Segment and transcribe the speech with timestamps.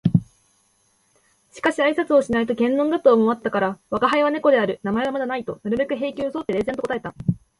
[1.51, 4.79] しかし挨拶をしないと険呑だと思ったから「吾輩は猫である。
[4.81, 7.13] 名前はまだない」となるべく平気を装って冷然と答えた